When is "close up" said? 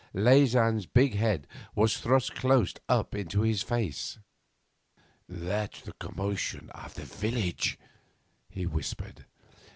2.33-3.13